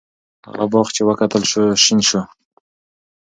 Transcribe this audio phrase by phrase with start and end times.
[0.47, 2.21] هغه باغ چې وکتل شو، شین و.